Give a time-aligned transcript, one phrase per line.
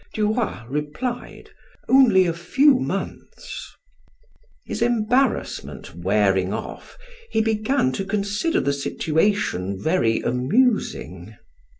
[0.15, 1.51] Duroy replied:
[1.87, 3.71] "Only a few months."
[4.65, 6.97] His embarrassment wearing off,
[7.29, 11.35] he began to consider the situation very amusing.